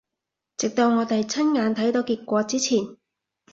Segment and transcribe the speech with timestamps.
[0.57, 2.97] 直到我哋親眼睇到結果之前